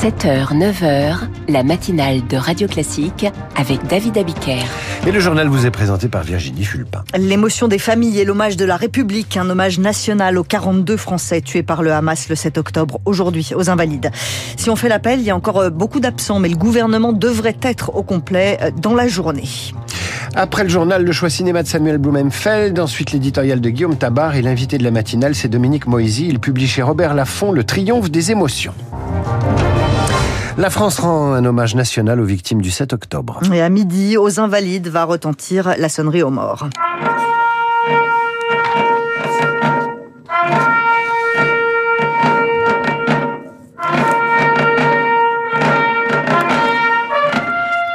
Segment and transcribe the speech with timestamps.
[0.00, 1.16] 7h, 9h,
[1.48, 4.62] la matinale de Radio Classique avec David Abiker.
[5.04, 7.02] Et le journal vous est présenté par Virginie Fulpin.
[7.18, 11.64] L'émotion des familles et l'hommage de la République, un hommage national aux 42 Français tués
[11.64, 14.12] par le Hamas le 7 octobre, aujourd'hui, aux Invalides.
[14.56, 17.58] Si on fait l'appel, il y a encore euh, beaucoup d'absents, mais le gouvernement devrait
[17.62, 19.48] être au complet euh, dans la journée.
[20.36, 24.42] Après le journal, le choix cinéma de Samuel Blumenfeld, ensuite l'éditorial de Guillaume Tabar et
[24.42, 26.28] l'invité de la matinale, c'est Dominique Moisy.
[26.28, 28.74] Il publie chez Robert Laffont Le triomphe des émotions.
[30.58, 33.40] La France rend un hommage national aux victimes du 7 octobre.
[33.52, 36.68] Et à midi, aux Invalides, va retentir la sonnerie aux morts.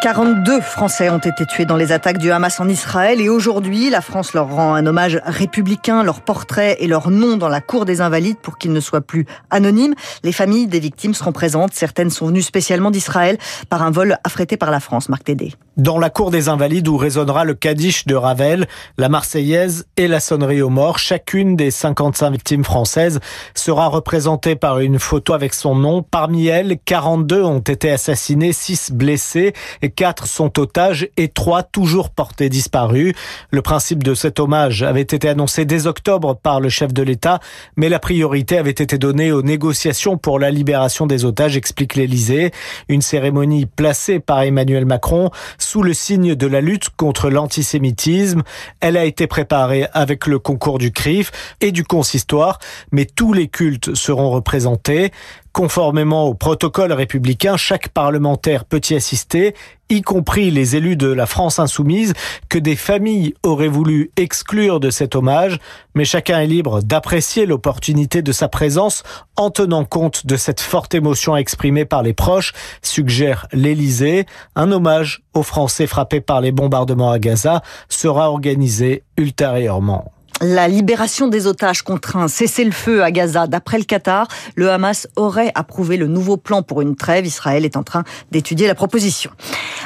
[0.04, 4.02] 42 Français ont été tués dans les attaques du Hamas en Israël et aujourd'hui, la
[4.02, 8.02] France leur rend un hommage républicain, leur portrait et leur nom dans la cour des
[8.02, 9.96] invalides pour qu'ils ne soient plus anonymes.
[10.24, 11.74] Les familles des victimes seront présentes.
[11.74, 13.38] Certaines sont venues spécialement d'Israël
[13.70, 15.08] par un vol affrété par la France.
[15.08, 15.54] Marc Tédé.
[15.78, 18.68] Dans la cour des invalides où résonnera le Kaddish de Ravel,
[19.00, 23.20] la Marseillaise et la sonnerie aux morts, chacune des 55 victimes françaises
[23.56, 26.04] sera représentée par une photo avec son nom.
[26.04, 32.10] Parmi elles, 42 ont été assassinés, 6 blessés et quatre sont otages et trois toujours
[32.10, 33.14] portés disparus.
[33.52, 37.40] Le principe de cet hommage avait été annoncé dès octobre par le chef de l'État,
[37.78, 42.52] mais la priorité avait été donnée aux négociations pour la libération des otages, explique l'Élysée.
[42.90, 48.44] Une cérémonie placée par Emmanuel Macron sous le signe de la lutte contre l'antisémitisme.
[48.80, 52.60] Elle a été préparée avec le concours du CRIF et du consistoire,
[52.92, 55.12] mais tous les cultes seront représentés.
[55.54, 59.54] Conformément au protocole républicain, chaque parlementaire peut y assister,
[59.88, 62.14] y compris les élus de la France insoumise,
[62.50, 65.60] que des familles auraient voulu exclure de cet hommage,
[65.94, 69.04] mais chacun est libre d'apprécier l'opportunité de sa présence
[69.36, 74.26] en tenant compte de cette forte émotion exprimée par les proches, suggère l'Élysée.
[74.56, 80.13] Un hommage aux Français frappés par les bombardements à Gaza sera organisé ultérieurement.
[80.46, 83.48] La libération des otages contre un cessez-le-feu à Gaza.
[83.48, 87.26] D'après le Qatar, le Hamas aurait approuvé le nouveau plan pour une trêve.
[87.26, 89.32] Israël est en train d'étudier la proposition.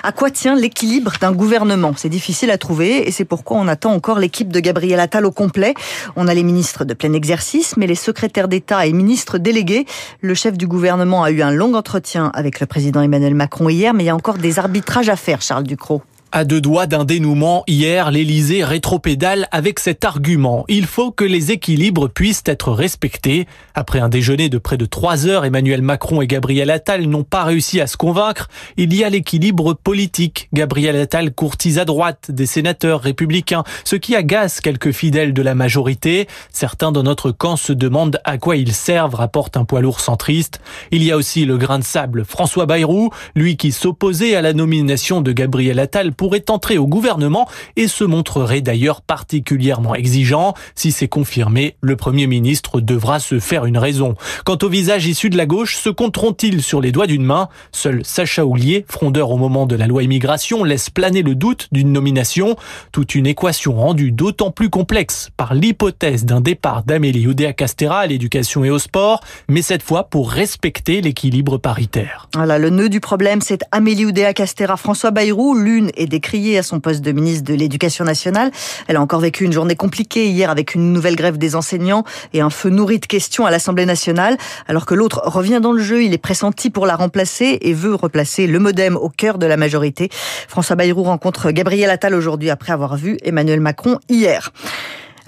[0.02, 1.94] À quoi tient l'équilibre d'un gouvernement?
[1.96, 5.32] C'est difficile à trouver et c'est pourquoi on attend encore l'équipe de Gabriel Attal au
[5.32, 5.76] complet.
[6.16, 9.86] On a les ministres de plein exercice, mais les secrétaires d'État et ministres délégués.
[10.22, 13.94] Le chef du gouvernement a eu un long entretien avec le président Emmanuel Macron hier,
[13.94, 16.02] mais il y a encore des arbitrages à faire, Charles Ducrot.
[16.34, 20.66] À deux doigts d'un dénouement, hier, l'Élysée rétropédale avec cet argument.
[20.68, 23.48] Il faut que les équilibres puissent être respectés.
[23.76, 27.46] Après un déjeuner de près de trois heures, Emmanuel Macron et Gabriel Attal n'ont pas
[27.46, 28.50] réussi à se convaincre.
[28.76, 30.50] Il y a l'équilibre politique.
[30.52, 35.56] Gabriel Attal courtise à droite des sénateurs républicains, ce qui agace quelques fidèles de la
[35.56, 36.28] majorité.
[36.52, 40.60] Certains dans notre camp se demandent à quoi ils servent, rapporte un poids lourd centriste.
[40.92, 44.52] Il y a aussi le grain de sable François Bayrou, lui qui s'opposait à la
[44.52, 50.54] nomination de Gabriel Attal pourrait entrer au gouvernement et se montrerait d'ailleurs particulièrement exigeant.
[50.76, 54.16] Si c'est confirmé, le Premier ministre devra se faire une raison.
[54.44, 57.50] Quant au visage issu de la gauche, se compteront-ils sur les doigts d'une main?
[57.72, 61.92] Seul Sacha Houlier, frondeur au moment de la loi immigration, laisse planer le doute d'une
[61.92, 62.56] nomination.
[62.92, 68.64] Toute une équation rendue d'autant plus complexe par l'hypothèse d'un départ d'Amélie Oudéa-Castera à l'éducation
[68.64, 72.30] et au sport, mais cette fois pour respecter l'équilibre paritaire.
[72.34, 76.80] Voilà, le nœud du problème, c'est Amélie Oudéa-Castera, François Bayrou, l'une et décriée à son
[76.80, 78.52] poste de ministre de l'Éducation nationale.
[78.88, 82.04] Elle a encore vécu une journée compliquée hier avec une nouvelle grève des enseignants
[82.34, 84.38] et un feu nourri de questions à l'Assemblée nationale.
[84.68, 87.96] Alors que l'autre revient dans le jeu, il est pressenti pour la remplacer et veut
[87.96, 90.10] replacer le modem au cœur de la majorité.
[90.48, 94.52] François Bayrou rencontre Gabriel Attal aujourd'hui après avoir vu Emmanuel Macron hier.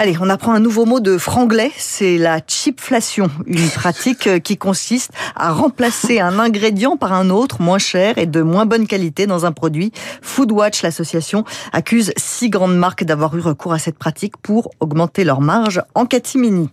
[0.02, 4.56] Allez, on apprend un nouveau mot de franglais, c'est la chipflation, une pratique euh, qui
[4.56, 9.28] consiste à remplacer un ingrédient par un autre moins cher et de moins bonne qualité
[9.28, 9.92] dans un produit.
[10.22, 11.44] Foodwatch, l'association,
[11.74, 16.06] accuse six grandes marques d'avoir eu recours à cette pratique pour augmenter leur marge en
[16.06, 16.70] catimini.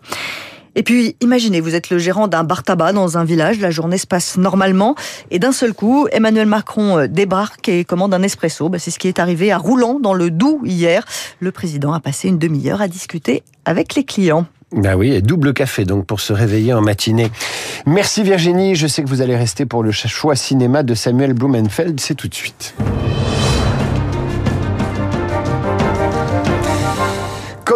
[0.76, 3.96] Et puis, imaginez, vous êtes le gérant d'un bar tabac dans un village, la journée
[3.96, 4.94] se passe normalement,
[5.30, 8.68] et d'un seul coup, Emmanuel Macron euh, débarque et commande un espresso.
[8.68, 11.04] Bah, c'est ce qui est arrivé à Roulant, dans le Doubs, hier.
[11.40, 14.46] Le président a passé une demi-heure à discuter avec les clients.
[14.72, 17.30] Ben oui, et double café donc pour se réveiller en matinée.
[17.86, 22.00] Merci Virginie, je sais que vous allez rester pour le choix cinéma de Samuel Blumenfeld,
[22.00, 22.74] c'est tout de suite.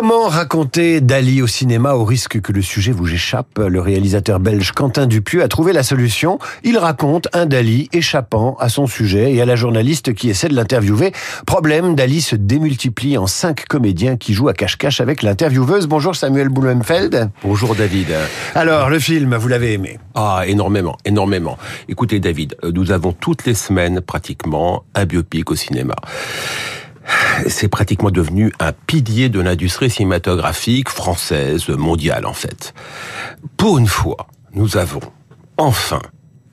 [0.01, 3.59] Comment raconter Dali au cinéma au risque que le sujet vous échappe?
[3.59, 6.39] Le réalisateur belge Quentin Dupieux a trouvé la solution.
[6.65, 10.55] Il raconte un Dali échappant à son sujet et à la journaliste qui essaie de
[10.55, 11.13] l'interviewer.
[11.45, 15.87] Problème, Dali se démultiplie en cinq comédiens qui jouent à cache-cache avec l'intervieweuse.
[15.87, 17.29] Bonjour Samuel Blumenfeld.
[17.45, 18.09] Bonjour David.
[18.55, 19.99] Alors, le film, vous l'avez aimé?
[20.15, 21.59] Ah, énormément, énormément.
[21.91, 25.97] Écoutez David, nous avons toutes les semaines pratiquement un biopic au cinéma
[27.47, 32.75] c'est pratiquement devenu un pilier de l'industrie cinématographique française, mondiale en fait.
[33.57, 35.01] Pour une fois, nous avons
[35.57, 36.03] enfin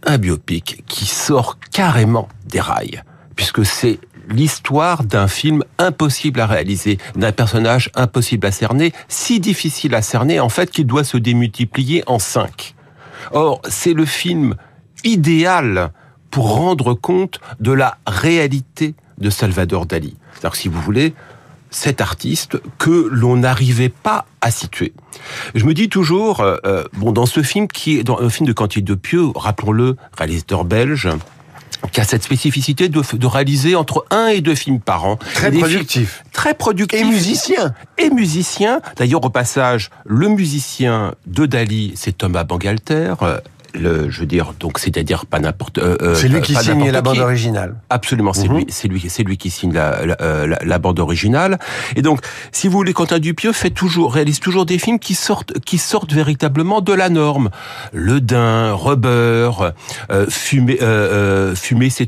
[0.05, 3.01] un biopic qui sort carrément des rails,
[3.35, 3.99] puisque c'est
[4.29, 10.39] l'histoire d'un film impossible à réaliser, d'un personnage impossible à cerner, si difficile à cerner
[10.39, 12.75] en fait qu'il doit se démultiplier en cinq.
[13.31, 14.55] Or, c'est le film
[15.03, 15.91] idéal
[16.31, 20.15] pour rendre compte de la réalité de Salvador Dali.
[20.33, 21.13] C'est-à-dire si vous voulez,
[21.69, 24.93] cet artiste que l'on n'arrivait pas à situer.
[25.55, 28.47] Je me dis toujours, euh, euh, bon, dans ce film qui est dans un film
[28.47, 31.09] de Quentin de Pieux, rappelons-le, réalisateur belge,
[31.91, 35.17] qui a cette spécificité de, de, réaliser entre un et deux films par an.
[35.35, 36.23] Très productif.
[36.31, 36.99] Très productif.
[36.99, 37.73] Et musicien.
[37.97, 38.81] Et musicien.
[38.95, 43.39] D'ailleurs, au passage, le musicien de Dali, c'est Thomas Bangalter, euh,
[43.73, 45.77] le, je veux dire, donc c'est-à-dire pas n'importe.
[45.77, 47.75] Euh, euh c'est lui qui signe la bande originale.
[47.89, 50.99] Absolument, c'est lui, c'est lui, c'est lui qui signe la, la, euh, la, la, bande
[50.99, 51.59] originale.
[51.95, 52.19] Et donc,
[52.51, 56.13] si vous voulez, Quentin Dupieux fait toujours, réalise toujours des films qui sortent, qui sortent
[56.13, 57.49] véritablement de la norme.
[57.93, 59.51] Le Dain, Rubber,
[60.11, 62.07] euh, Fumé, euh, Fumé, c'est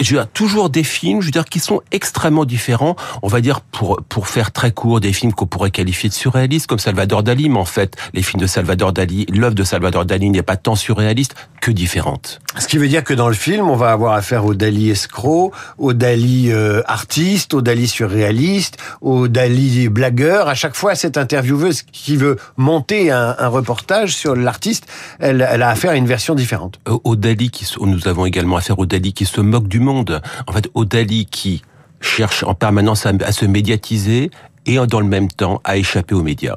[0.00, 2.96] je veux dire, toujours des films, je veux dire, qui sont extrêmement différents.
[3.22, 6.66] On va dire pour pour faire très court, des films qu'on pourrait qualifier de surréalistes,
[6.66, 10.30] comme Salvador Dali, mais en fait, les films de Salvador Dali, l'œuvre de Salvador Dali
[10.30, 12.40] n'est pas tant surréaliste que différente.
[12.58, 15.52] Ce qui veut dire que dans le film, on va avoir affaire au Dali escroc,
[15.78, 20.48] au Dali euh, artiste, au Dali surréaliste, au Dali blagueur.
[20.48, 24.86] À chaque fois, cette intervieweuse qui veut monter un, un reportage sur l'artiste,
[25.18, 26.78] elle, elle, a affaire à une version différente.
[26.88, 30.20] Euh, au Dali qui, nous avons également affaire au Dali qui se moque du monde.
[30.46, 31.62] En fait, au Dali qui
[32.00, 34.30] cherche en permanence à, à se médiatiser
[34.66, 36.56] et dans le même temps à échapper aux médias.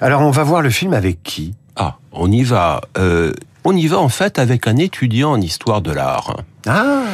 [0.00, 1.54] Alors, on va voir le film avec qui?
[1.76, 2.82] Ah, on y va.
[2.98, 3.32] Euh,
[3.64, 6.36] on y va en fait avec un étudiant en histoire de l'art.
[6.66, 7.04] Ah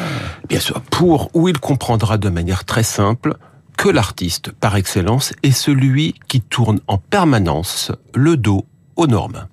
[0.48, 3.36] Bien sûr, pour où il comprendra de manière très simple
[3.76, 8.66] que l'artiste par excellence est celui qui tourne en permanence le dos
[9.00, 9.46] aux normes.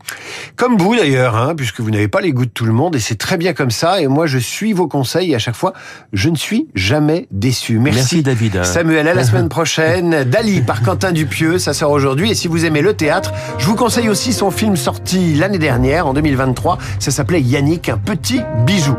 [0.56, 3.00] Comme vous d'ailleurs, hein, puisque vous n'avez pas les goûts de tout le monde, et
[3.00, 4.02] c'est très bien comme ça.
[4.02, 5.74] Et moi, je suis vos conseils et à chaque fois,
[6.14, 7.80] je ne suis jamais déçu.
[7.80, 8.64] Merci, Merci David.
[8.64, 10.24] Samuel, à la semaine prochaine.
[10.26, 12.32] Dali par Quentin Dupieux, ça sort aujourd'hui.
[12.32, 16.08] Et si vous aimez le théâtre, je vous conseille aussi son film sorti l'année dernière,
[16.08, 16.78] en 2023.
[17.00, 18.96] Ça s'appelait Yannick, un petit bijou.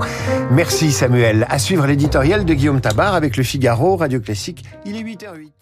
[0.50, 1.46] Merci Samuel.
[1.50, 4.64] À suivre l'éditorial de Guillaume Tabar avec le Figaro, Radio Classique.
[4.86, 5.57] Il est 8h08.